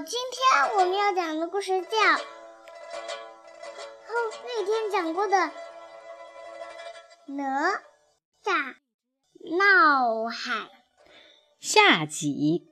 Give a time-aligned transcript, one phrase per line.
[0.00, 2.22] 今天我们要讲的故事叫《后
[4.46, 5.50] 那天讲过的
[7.26, 7.82] 哪
[8.42, 8.76] 吒
[9.58, 10.52] 闹海》
[11.60, 12.70] 下集。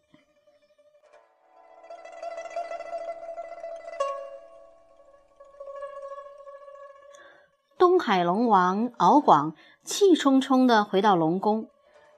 [7.77, 11.69] 东海龙王敖广气冲冲地回到龙宫，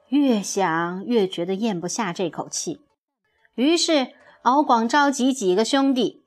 [0.07, 2.79] 越想越觉得咽不下这口气，
[3.55, 6.25] 于是敖广召集几个兄弟：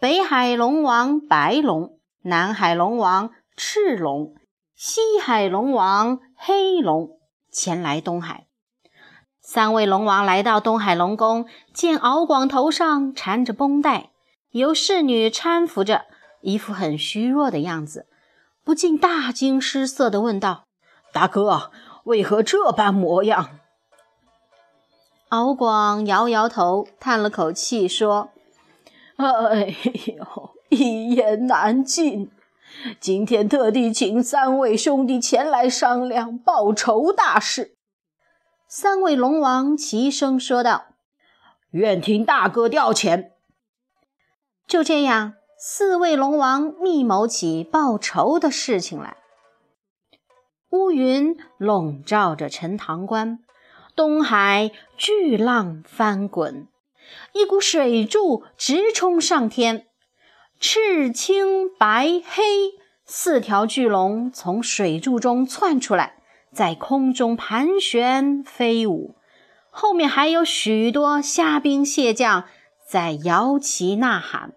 [0.00, 4.34] 北海龙王白龙、南海龙王赤龙、
[4.74, 7.18] 西海龙王黑龙
[7.52, 8.46] 前来东海。
[9.42, 14.12] 三位龙王来到东海龙宫，见敖广头上缠着绷带，
[14.48, 16.06] 由侍女搀扶着，
[16.40, 18.06] 一副很虚弱的样子。
[18.64, 20.64] 不禁大惊失色地问道
[21.12, 21.70] ：“大哥，
[22.04, 23.58] 为何这般模样？”
[25.28, 28.30] 敖广摇摇头，叹了口气，说
[29.16, 29.74] ：“哎
[30.06, 32.30] 呦，一言难尽。
[33.00, 37.76] 今天特地请三位兄弟前来商量报仇大事。”
[38.68, 40.86] 三位龙王齐声说道
[41.72, 43.30] ：“愿听大哥调遣。”
[44.66, 45.34] 就这样。
[45.60, 49.16] 四位龙王密谋起报仇的事情来。
[50.70, 53.40] 乌云笼罩着陈塘关，
[53.98, 56.68] 东海巨浪翻滚，
[57.32, 59.88] 一股水柱直冲上天，
[60.60, 62.44] 赤、青、白、黑
[63.04, 66.14] 四条巨龙从水柱中窜出来，
[66.52, 69.16] 在空中盘旋飞舞，
[69.68, 72.44] 后面还有许多虾兵蟹将
[72.86, 74.52] 在摇旗呐喊。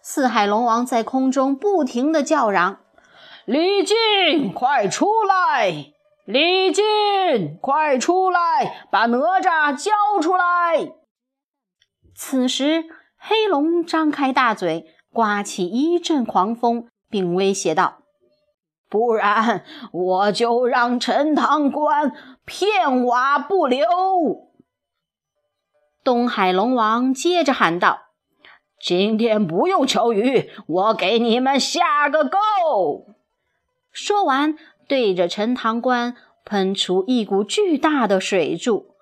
[0.00, 2.82] 四海龙王在空中不停地叫嚷
[3.44, 5.92] ：“李靖，快出来！
[6.28, 8.86] 李靖，快出来！
[8.90, 10.92] 把哪吒交出来！”
[12.14, 12.84] 此时，
[13.16, 18.02] 黑龙张开大嘴，刮起一阵狂风，并威胁道
[18.90, 22.12] ：“不然，我就让陈塘关
[22.44, 23.86] 片瓦不留！”
[26.04, 28.00] 东海龙王接着喊道。
[28.84, 32.38] 今天不用求雨，我给你们下个够。
[33.90, 34.54] 说完，
[34.88, 38.94] 对着陈塘关喷出一股巨大的水柱。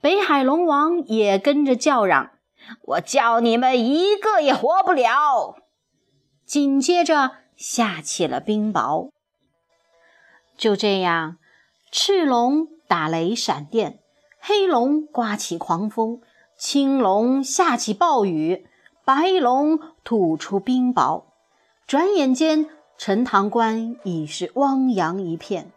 [0.00, 2.32] 北海龙王也跟着叫嚷
[2.82, 5.56] ：“我叫你们一个也活不了！”
[6.44, 9.08] 紧接着下起了冰雹。
[10.58, 11.38] 就这样，
[11.90, 14.00] 赤龙打雷闪电，
[14.40, 16.20] 黑龙刮起狂风，
[16.58, 18.66] 青龙下起暴雨。
[19.06, 21.24] 白龙吐出冰雹，
[21.86, 25.72] 转眼间陈塘关已是汪洋一片，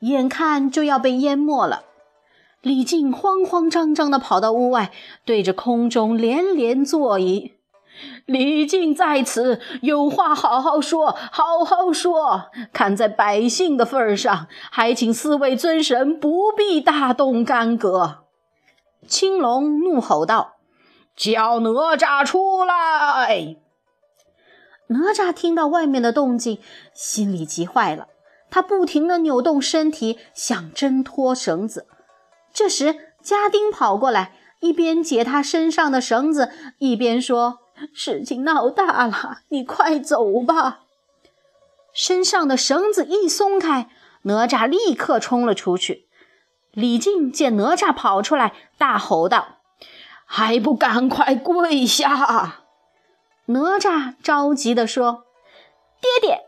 [0.00, 1.84] 眼看就要被淹没了。
[2.60, 4.90] 李靖慌慌张张地跑到屋外，
[5.24, 7.52] 对着空中连连作揖
[8.26, 12.50] ：“李靖在此，有话好好说，好好说。
[12.72, 18.24] 看在百姓的份上，还请四位尊神不必大动干戈。”
[19.06, 20.54] 青龙怒吼道。
[21.16, 23.56] 叫哪吒出来！
[24.88, 26.58] 哪吒听到外面的动静，
[26.92, 28.08] 心里急坏了。
[28.50, 31.86] 他不停地扭动身体，想挣脱绳子。
[32.52, 37.58] 这时，家丁跑过来，一边解他身上的绳子，一边说
[37.92, 40.80] ：“事情闹大了，你快走吧。”
[41.92, 43.90] 身上的绳子一松开，
[44.22, 46.08] 哪吒立刻冲了出去。
[46.72, 49.56] 李靖见哪吒跑出来，大吼道。
[50.30, 52.64] 还不赶快跪下！
[53.50, 55.24] 哪吒着急地说
[56.00, 56.46] ：“爹爹，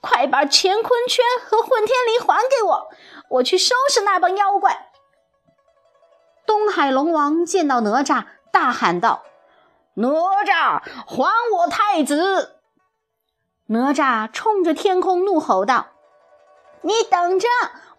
[0.00, 2.88] 快把乾坤圈和混天绫还给我，
[3.30, 4.90] 我去收拾那帮妖怪。”
[6.44, 9.22] 东海龙王见到哪吒，大喊道
[9.94, 10.08] ：“哪
[10.44, 12.60] 吒，还我太子！”
[13.68, 15.86] 哪吒冲着天空怒吼道
[16.82, 17.46] ：“你等着，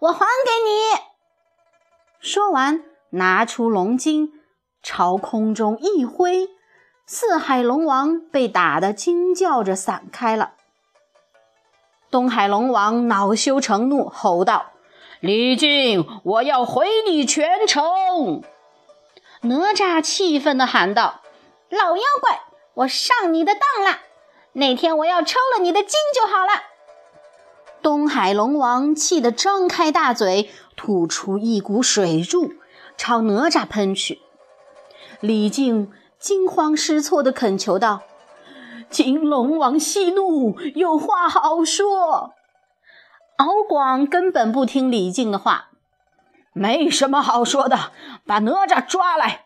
[0.00, 1.00] 我还给你！”
[2.20, 4.40] 说完，拿出龙筋。
[4.82, 6.50] 朝空中一挥，
[7.06, 10.52] 四海龙王被打得惊叫着散开了。
[12.10, 14.72] 东海龙王恼羞成怒，吼道
[15.20, 18.42] ：“李靖，我要毁你全城！”
[19.42, 21.20] 哪吒气愤地喊道
[21.68, 22.40] ：“老妖怪，
[22.72, 23.98] 我上你的当了！
[24.54, 26.52] 那天我要抽了你的筋就好了。”
[27.82, 32.54] 东海龙王气得张开大嘴，吐出一股水柱，
[32.96, 34.22] 朝哪吒喷去。
[35.20, 35.92] 李靖
[36.24, 38.00] 惊慌失措地恳求道
[38.88, 42.32] ：“请龙王息怒，有话好说。”
[43.36, 45.68] 敖广根本不听李靖的话，
[46.54, 47.92] 没什么好说的，
[48.24, 49.44] 把哪吒抓来。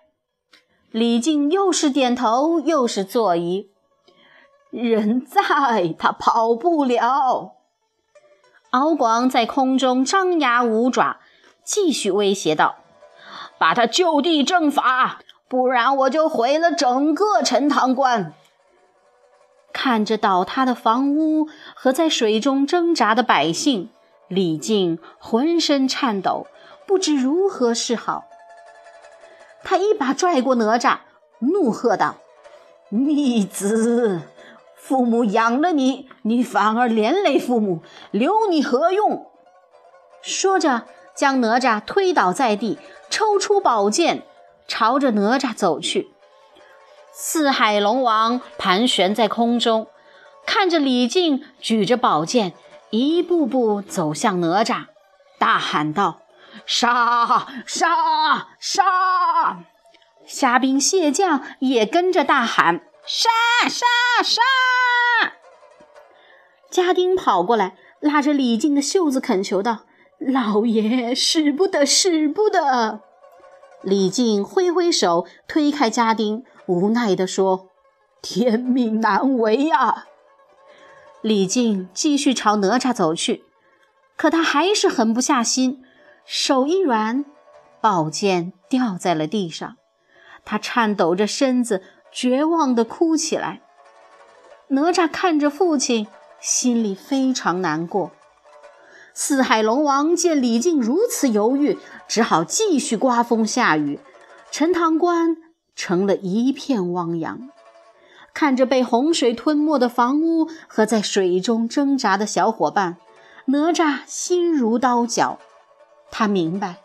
[0.92, 3.66] 李靖又是点头又是作揖
[4.70, 7.56] ：“人在，他跑不了。”
[8.70, 11.19] 敖广在空中张牙舞爪，
[11.64, 12.76] 继续威胁道
[13.58, 15.19] ：“把他就地正法，
[15.49, 18.35] 不然我就毁了整个陈塘关。”
[19.73, 23.91] 看着倒塌的房屋和在水中挣扎的百姓，
[24.27, 26.47] 李靖浑身颤抖，
[26.87, 28.25] 不知如何是好。
[29.62, 30.99] 他一把拽过哪吒，
[31.41, 32.17] 怒喝道
[32.91, 34.23] ：“逆子！”
[34.75, 39.27] 父母养了你，你反而连累父母，留你何用？
[40.23, 40.85] 说着，
[41.15, 42.79] 将哪吒推倒在地，
[43.11, 44.23] 抽出宝剑，
[44.69, 46.11] 朝着哪吒走去。
[47.12, 49.88] 四海龙王盘旋在空中，
[50.47, 52.53] 看着李靖举着宝剑，
[52.91, 54.85] 一步步走向哪吒，
[55.38, 56.20] 大喊道
[56.65, 57.49] ：“杀！
[57.67, 58.49] 杀！
[58.61, 59.65] 杀！”
[60.25, 62.82] 虾兵蟹将也跟着大喊。
[63.05, 63.31] 杀
[63.69, 63.87] 杀
[64.23, 64.43] 杀！
[66.71, 69.87] 家丁跑过来，拉着李靖的袖子恳求道
[70.21, 73.00] ：“老爷，使不得，使不得！”
[73.82, 77.69] 李靖挥挥手，推开家丁，无奈地说
[78.20, 80.06] ：“天命难违呀！”
[81.22, 83.44] 李靖继续朝哪吒走去，
[84.16, 85.82] 可他还是狠不下心，
[86.25, 87.25] 手一软，
[87.80, 89.76] 宝剑掉在了地上，
[90.44, 91.82] 他颤抖着身子。
[92.10, 93.60] 绝望地哭起来。
[94.69, 96.08] 哪吒看着父亲，
[96.40, 98.12] 心里非常难过。
[99.12, 101.78] 四海龙王见李靖如此犹豫，
[102.08, 104.00] 只好继续刮风下雨。
[104.50, 105.37] 陈塘关
[105.76, 107.50] 成了一片汪洋。
[108.34, 112.96] 看着被洪水吞没的房屋和在水中挣扎的小伙伴，
[113.46, 115.38] 哪吒心如刀绞。
[116.10, 116.81] 他明白，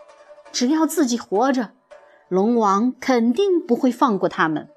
[0.51, 1.71] 只要自己活着，
[2.27, 4.69] 龙王肯定不会放过他们。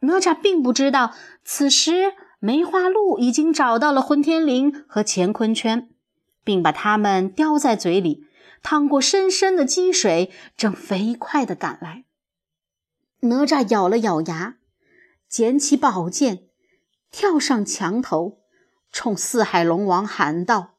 [0.00, 1.12] 哪吒并不知道，
[1.44, 5.90] 此时梅花鹿已经找到了混天绫和乾坤圈，
[6.42, 8.24] 并把它们叼在嘴里，
[8.62, 12.04] 趟过深深的积水，正飞快地赶来。
[13.20, 14.58] 哪吒咬了咬牙，
[15.28, 16.48] 捡起宝剑，
[17.10, 18.42] 跳上墙头，
[18.90, 20.78] 冲四海龙王喊道：“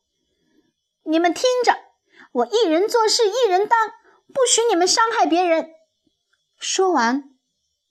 [1.05, 1.77] 你们听着，
[2.31, 3.89] 我一人做事一人当，
[4.27, 5.71] 不许你们伤害别人！”
[6.57, 7.35] 说完，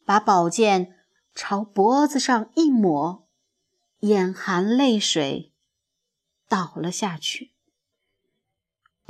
[0.05, 0.97] 把宝剑。
[1.33, 3.29] 朝脖子上一抹，
[4.01, 5.55] 眼含泪水，
[6.49, 7.50] 倒了下去。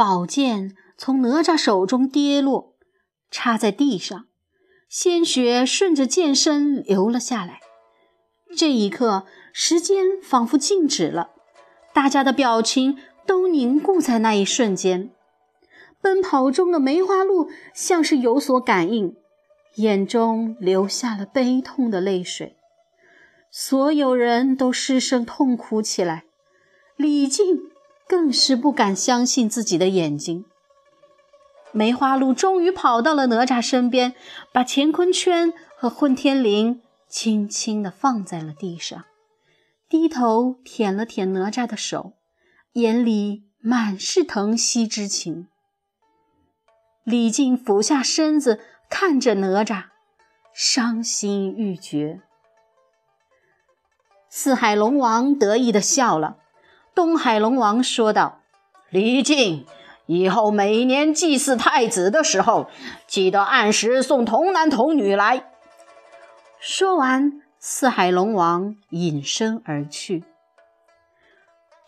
[0.00, 2.72] 宝剑从哪吒手中跌落，
[3.30, 4.24] 插在地上，
[4.88, 7.60] 鲜血顺着剑身流了下来。
[8.56, 11.32] 这一刻，时间仿佛静止了，
[11.92, 15.10] 大家的表情都凝固在那一瞬间。
[16.00, 19.14] 奔跑中的梅花鹿像是有所感应。
[19.74, 22.56] 眼中流下了悲痛的泪水，
[23.50, 26.24] 所有人都失声痛哭起来。
[26.96, 27.69] 李靖
[28.10, 30.44] 更是不敢相信自己的眼睛。
[31.70, 34.16] 梅花鹿终于跑到了哪吒身边，
[34.52, 39.04] 把乾坤圈和混天绫轻轻地放在了地上，
[39.88, 42.14] 低头舔了舔哪吒的手，
[42.72, 45.46] 眼里满是疼惜之情。
[47.04, 48.60] 李靖俯下身子。
[48.92, 49.84] 看着哪吒，
[50.52, 52.22] 伤心欲绝。
[54.28, 56.38] 四海龙王得意地笑了。
[56.94, 58.40] 东海龙王说道
[58.90, 59.66] ：“李靖，
[60.06, 62.68] 以后每年祭祀太子的时候，
[63.06, 65.44] 记得按时送童男童女来。”
[66.60, 70.24] 说完，四海龙王隐身而去。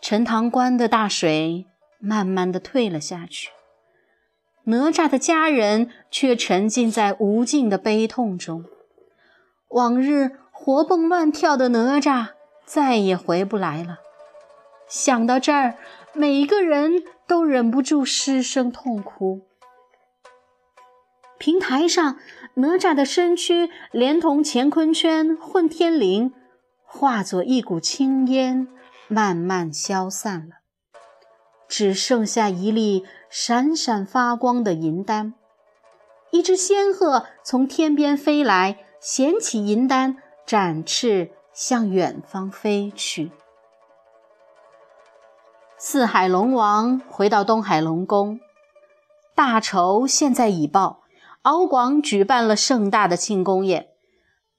[0.01, 1.65] 陈塘关的大水
[1.99, 3.49] 慢慢的退了下去。
[4.65, 8.63] 哪吒的家人却沉浸在无尽的悲痛中。
[9.69, 12.29] 往日活蹦乱跳的哪吒
[12.65, 13.99] 再也回不来了。
[14.93, 15.75] 想到这儿，
[16.13, 19.41] 每个人都忍不住失声痛哭。
[21.39, 22.19] 平台上，
[22.57, 26.31] 哪吒的身躯连同乾坤圈、混天绫，
[26.85, 28.67] 化作一股青烟，
[29.07, 30.57] 慢慢消散了。
[31.67, 35.33] 只剩下一粒闪闪发光的银丹。
[36.29, 43.31] 一只仙鹤从天边飞来，衔起银丹，展翅向远方飞去。
[45.85, 48.39] 四海龙王回到东海龙宫，
[49.35, 51.01] 大仇现在已报。
[51.41, 53.89] 敖广举办了盛大的庆功宴，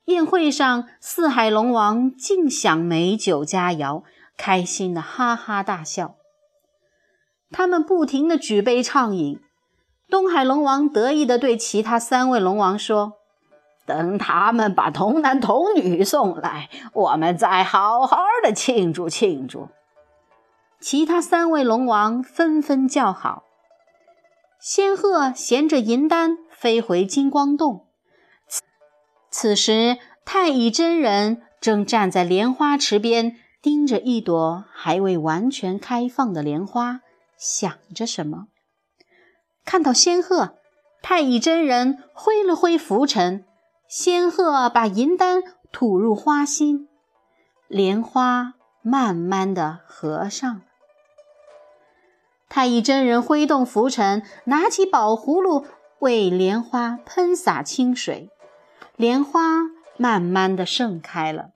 [0.04, 4.02] 宴会上，四海龙王尽享美酒佳肴，
[4.36, 6.16] 开心的哈哈大笑。
[7.50, 9.40] 他们不停的举杯畅饮，
[10.10, 13.14] 东海龙王得意地对其他三位龙王说
[13.86, 19.68] ：“等他们把童男童女送来，我们再好好的庆祝庆祝。
[20.80, 23.44] 其他三位龙王纷纷叫好。
[24.60, 27.86] 仙鹤衔着银丹飞回金光洞。
[29.30, 37.00] 此时，太乙真人正站在莲花池边，盯着一朵还未完全开放的莲花，
[37.36, 38.46] 想着什么。
[39.64, 40.56] 看到仙鹤，
[41.02, 43.44] 太乙真人挥了挥拂尘。
[43.88, 46.88] 仙鹤把银丹吐入花心，
[47.68, 48.54] 莲花
[48.86, 50.60] 慢慢的合上了。
[52.50, 55.64] 太乙真人挥动拂尘，拿起宝葫芦
[56.00, 58.28] 为莲花喷洒清水，
[58.96, 59.62] 莲花
[59.96, 61.52] 慢慢的盛开了。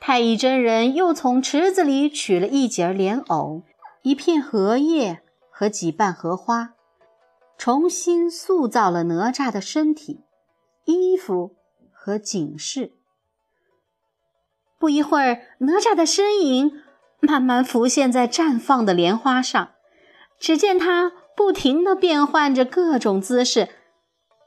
[0.00, 3.62] 太乙真人又从池子里取了一截莲藕、
[4.02, 6.74] 一片荷叶和几瓣荷花，
[7.56, 10.24] 重新塑造了哪吒的身体。
[10.86, 11.54] 衣服
[11.92, 12.99] 和警示。
[14.80, 16.82] 不一会儿，哪吒的身影
[17.20, 19.72] 慢慢浮现在绽放的莲花上。
[20.38, 23.68] 只见他不停地变换着各种姿势，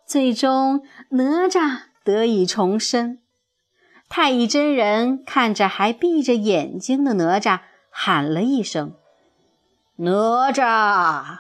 [0.08, 3.20] 最终哪吒得以重生。
[4.10, 7.60] 太乙真人看着还闭着眼睛的哪吒，
[7.92, 8.96] 喊了一声
[9.98, 11.38] ：“哪吒！”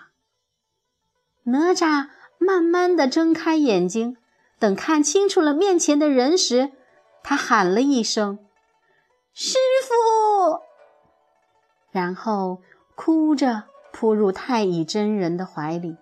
[1.45, 4.17] 哪吒慢慢地睁开眼睛。
[4.59, 6.71] 等看清楚了面前的人时，
[7.23, 8.39] 他喊了一声
[9.33, 10.61] ：“师傅！”
[11.91, 12.61] 然后
[12.95, 15.97] 哭着扑入太乙真人的怀里。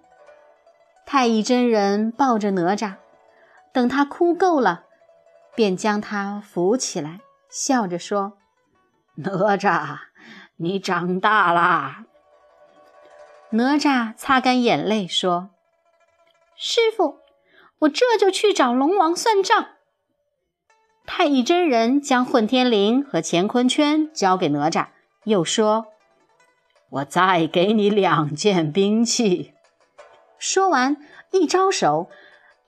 [1.05, 2.95] 太乙真人抱着哪吒，
[3.73, 4.85] 等他哭够了，
[5.55, 7.19] 便将他扶起来，
[7.49, 8.37] 笑着说
[9.15, 9.97] ：“哪吒，
[10.57, 12.05] 你长大啦。”
[13.51, 15.49] 哪吒擦干眼泪说
[16.55, 17.19] ：“师傅。”
[17.81, 19.69] 我这就去找龙王算账。
[21.13, 24.87] 太乙真人将混天绫和乾坤圈交给哪吒，
[25.25, 25.87] 又说
[26.89, 29.51] ：“我再给你两件兵器。”
[30.39, 30.95] 说完，
[31.31, 32.09] 一招手，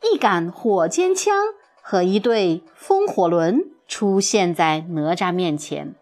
[0.01, 1.33] 一杆火尖枪
[1.81, 5.95] 和一对风火轮出现在哪吒面前。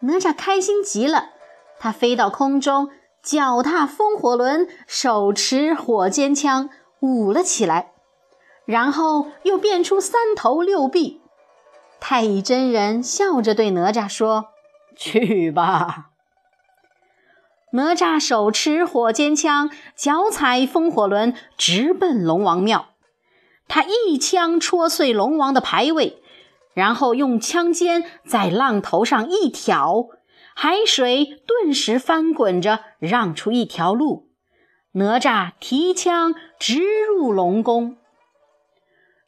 [0.00, 1.32] 哪吒开心极了，
[1.78, 2.88] 他飞到空中，
[3.22, 7.92] 脚踏风火轮，手持火尖枪，舞了起来。
[8.64, 11.20] 然后又变出三头六臂，
[12.00, 14.50] 太乙真人笑着对哪吒说
[14.96, 16.10] ：“去吧。”
[17.72, 22.90] 哪吒手持火尖枪，脚踩风火轮，直奔龙王庙。
[23.68, 26.22] 他一枪戳碎龙王的牌位，
[26.72, 30.06] 然后用枪尖在浪头上一挑，
[30.54, 34.30] 海水顿时翻滚着，让出一条路。
[34.92, 37.96] 哪吒提枪直入龙宫。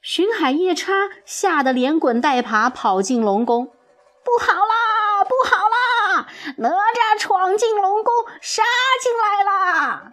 [0.00, 0.92] 巡海夜叉
[1.24, 6.26] 吓得连滚带爬跑进龙宫，不好啦，不好啦！
[6.58, 8.62] 哪吒闯进龙宫，杀
[9.02, 10.12] 进来啦！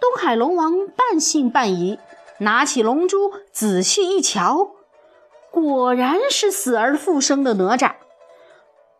[0.00, 1.98] 东海龙王半信半疑，
[2.38, 4.70] 拿起龙珠仔细一瞧，
[5.50, 7.96] 果然是死而复生的哪吒。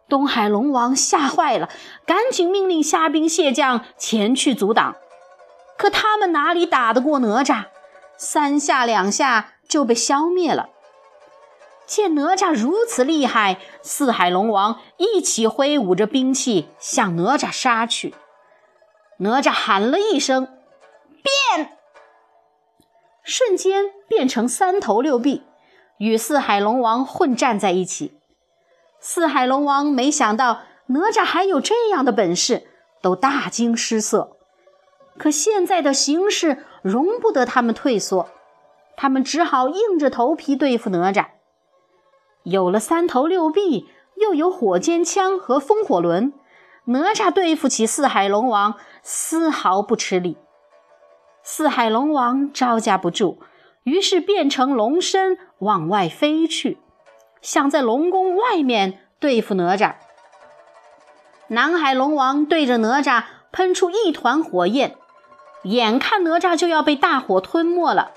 [0.07, 1.71] 东海龙王吓坏了，
[2.05, 4.97] 赶紧命令虾兵蟹将前去阻挡，
[5.79, 7.65] 可他们哪里打得过哪吒？
[8.17, 9.53] 三下两下。
[9.69, 10.69] 就被消灭了。
[11.89, 18.15] 见哪吒如此厉害，四海龙王一起挥舞着兵器向哪吒杀去。
[19.19, 20.47] 哪吒喊了一声
[21.57, 21.79] “变”，
[23.25, 25.43] 瞬间变成三头六臂，
[25.99, 28.17] 与四海龙王混战在一起。
[29.01, 32.69] 四海龙王没想到哪吒还有这样的本事，
[33.03, 34.36] 都大惊失色。
[35.19, 38.29] 可现在的形势容不得他们退缩。
[38.97, 41.27] 他们只好硬着头皮对付哪吒。
[42.45, 46.33] 有了三头六臂，又有火尖枪和风火轮，
[46.87, 50.39] 哪吒对付起四海龙王丝毫不吃力。
[51.43, 53.41] 四海龙王招架不住，
[53.83, 56.79] 于是变成龙身往外飞去，
[57.43, 59.97] 想在龙宫外面对付哪吒。
[61.49, 64.97] 南海龙王对着哪吒喷出一团火焰，
[65.67, 68.13] 眼看哪吒就要被大火吞没了。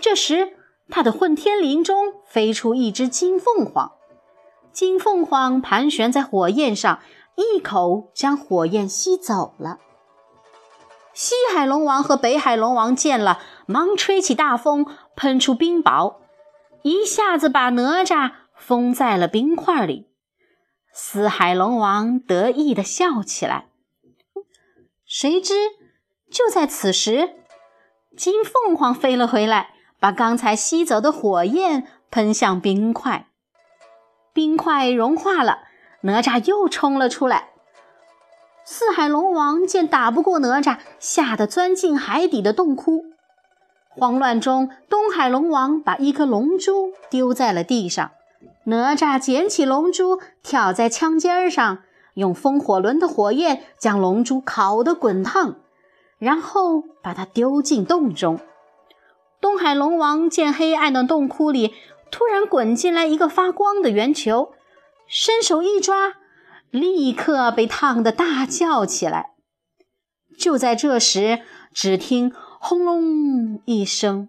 [0.00, 0.54] 这时，
[0.88, 3.92] 他的混天绫中飞出一只金凤凰，
[4.72, 7.00] 金凤凰盘旋在火焰上，
[7.36, 9.78] 一口将火焰吸走了。
[11.12, 16.18] 西海龙王和北海龙王见了，忙吹起大风，喷出冰雹，
[16.82, 20.06] 一下子把哪吒封在了冰块里。
[20.92, 23.68] 四海龙王得意地笑起来。
[25.04, 25.54] 谁知，
[26.30, 27.34] 就在此时，
[28.16, 29.70] 金凤凰飞了回来。
[30.00, 33.26] 把刚才吸走的火焰喷向冰块，
[34.32, 35.58] 冰块融化了，
[36.02, 37.48] 哪吒又冲了出来。
[38.64, 43.06] 四海龙王见打不过哪吒，吓得钻进海底的洞窟。
[43.88, 48.12] 慌乱中，东海龙王把一颗龙珠丢在了地上，
[48.66, 51.78] 哪吒捡起龙珠，跳在枪尖上，
[52.14, 55.56] 用风火轮的火焰将龙珠烤得滚烫，
[56.18, 58.40] 然后把它丢进洞中。
[59.40, 61.74] 东海龙王见黑暗的洞窟里
[62.10, 64.52] 突然滚进来一个发光的圆球，
[65.06, 66.14] 伸手一抓。
[66.70, 69.30] 立刻被烫得大叫起来。
[70.38, 71.40] 就在这时，
[71.72, 74.28] 只听“轰隆”一声，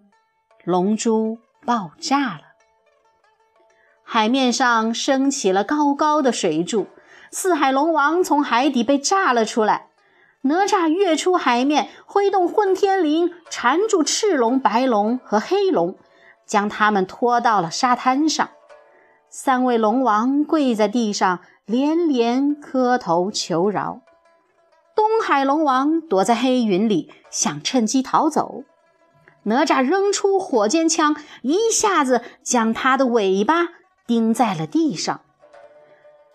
[0.64, 2.40] 龙珠爆炸了。
[4.02, 6.86] 海面上升起了高高的水柱，
[7.30, 9.89] 四海龙王从海底被炸了出来。
[10.42, 15.96] 哪吒跃出海面，挥动混天绫缠住赤龙、白龙和黑龙，
[16.46, 18.48] 将他们拖到了沙滩上。
[19.28, 21.40] 三位龙王跪在地上。
[21.66, 24.00] 连连磕头求饶，
[24.96, 28.64] 东海龙王躲在黑云里，想趁机逃走。
[29.44, 33.68] 哪吒扔出火尖枪，一下子将他的尾巴
[34.04, 35.20] 钉在了地上。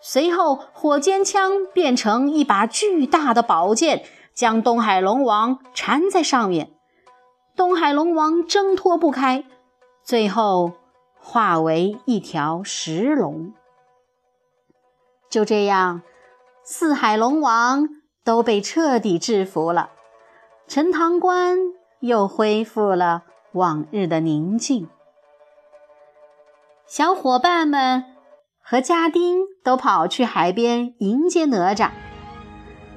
[0.00, 6.72] 随后，火尖枪变成一把巨大的宝剑，将东海龙王缠在上面。
[7.56, 9.44] 东海龙王挣脱不开，
[10.04, 10.72] 最后
[11.18, 13.54] 化为一条石龙。
[15.28, 16.02] 就这样，
[16.62, 17.88] 四海龙王
[18.22, 19.90] 都被彻底制服了，
[20.68, 21.58] 陈塘关
[22.00, 24.88] 又恢复了往日的宁静。
[26.86, 28.15] 小伙伴们
[28.68, 31.90] 和家丁都跑去海边迎接哪吒，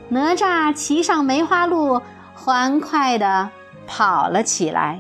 [0.09, 2.01] 哪吒骑上梅花鹿，
[2.33, 3.51] 欢快地
[3.85, 4.99] 跑了起来。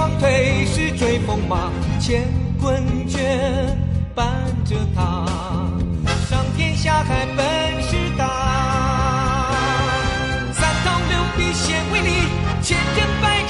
[0.00, 2.22] 双腿是追风马，乾
[2.58, 3.76] 坤圈。
[4.14, 4.26] 伴
[4.64, 5.26] 着他，
[6.26, 9.52] 上天下海本事大，
[10.54, 12.10] 三头六臂显威力，
[12.62, 13.49] 千人百。